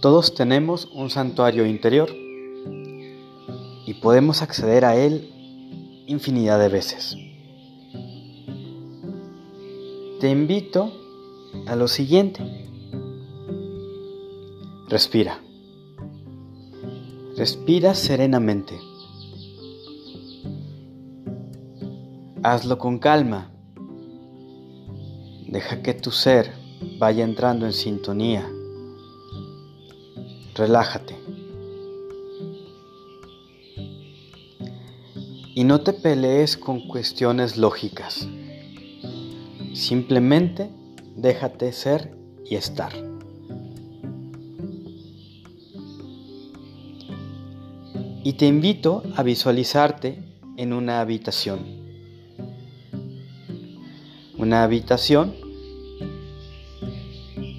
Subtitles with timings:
[0.00, 2.08] Todos tenemos un santuario interior
[3.84, 5.28] y podemos acceder a él
[6.06, 7.16] infinidad de veces.
[10.20, 10.92] Te invito
[11.66, 12.44] a lo siguiente.
[14.88, 15.40] Respira.
[17.36, 18.78] Respira serenamente.
[22.44, 23.50] Hazlo con calma.
[25.48, 26.52] Deja que tu ser
[27.00, 28.48] vaya entrando en sintonía
[30.58, 31.16] relájate.
[35.54, 38.28] Y no te pelees con cuestiones lógicas.
[39.72, 40.70] Simplemente
[41.16, 42.92] déjate ser y estar.
[48.22, 50.22] Y te invito a visualizarte
[50.56, 51.60] en una habitación.
[54.36, 55.34] Una habitación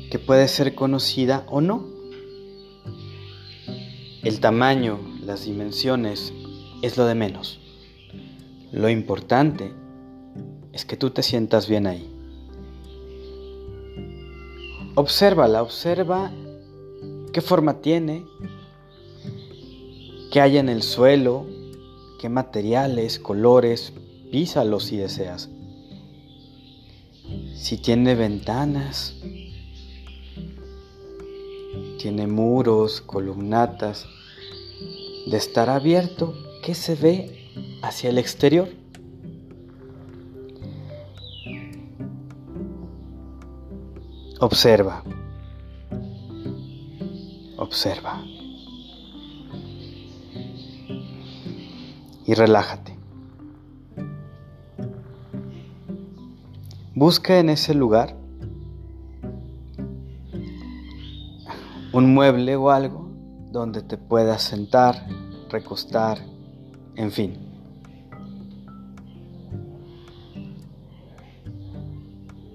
[0.09, 1.98] que puede ser conocida o no.
[4.21, 6.33] El tamaño, las dimensiones,
[6.81, 7.61] es lo de menos.
[8.73, 9.73] Lo importante
[10.73, 12.13] es que tú te sientas bien ahí.
[14.95, 16.33] Obsérvala, observa
[17.31, 18.25] qué forma tiene,
[20.33, 21.45] qué hay en el suelo,
[22.19, 23.93] qué materiales, colores,
[24.31, 25.49] písalos si deseas.
[27.55, 29.15] Si tiene ventanas,
[31.99, 34.07] tiene muros, columnatas.
[35.27, 36.33] De estar abierto,
[36.63, 37.51] ¿qué se ve
[37.83, 38.69] hacia el exterior?
[44.39, 45.03] Observa.
[47.57, 48.23] Observa.
[52.25, 52.97] Y relájate.
[56.95, 58.18] Busca en ese lugar
[61.91, 63.09] un mueble o algo
[63.51, 65.07] donde te puedas sentar,
[65.49, 66.19] recostar,
[66.95, 67.37] en fin.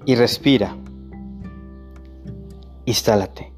[0.07, 0.77] Y respira.
[2.85, 3.53] Instálate.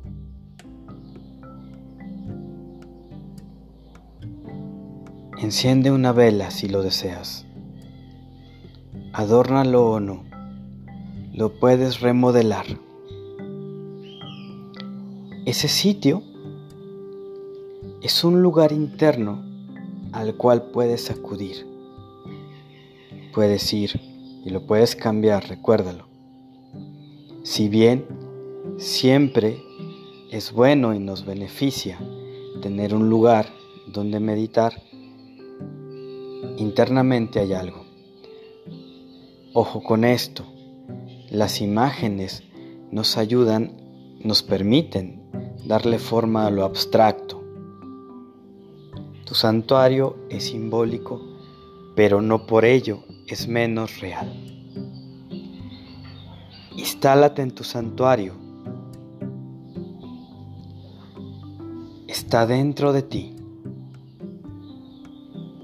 [5.39, 7.45] Enciende una vela si lo deseas.
[9.13, 10.25] Adórnalo o no.
[11.33, 12.67] Lo puedes remodelar.
[15.47, 16.25] Ese sitio
[18.03, 19.45] es un lugar interno
[20.11, 21.65] al cual puedes acudir.
[23.33, 23.93] Puedes ir
[24.45, 26.09] y lo puedes cambiar, recuérdalo.
[27.45, 28.07] Si bien
[28.77, 29.63] siempre
[30.33, 31.97] es bueno y nos beneficia
[32.61, 33.47] tener un lugar
[33.87, 34.83] donde meditar,
[36.57, 37.85] internamente hay algo.
[39.53, 40.45] Ojo con esto,
[41.31, 42.43] las imágenes
[42.91, 43.81] nos ayudan,
[44.25, 45.25] nos permiten
[45.67, 47.43] darle forma a lo abstracto.
[49.25, 51.21] Tu santuario es simbólico,
[51.97, 54.33] pero no por ello es menos real.
[56.77, 58.35] Instálate en tu santuario.
[62.07, 63.35] Está dentro de ti.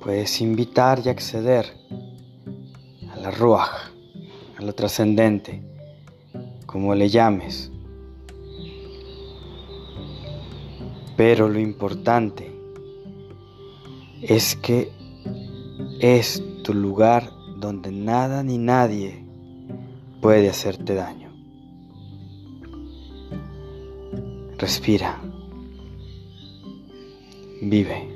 [0.02, 1.66] Puedes invitar y acceder
[3.12, 3.70] a la ruaj,
[4.58, 5.62] a lo trascendente,
[6.66, 7.71] como le llames.
[11.16, 12.50] Pero lo importante
[14.22, 14.90] es que
[16.00, 19.24] es tu lugar donde nada ni nadie
[20.20, 21.30] puede hacerte daño.
[24.58, 25.20] Respira.
[27.62, 28.11] Vive.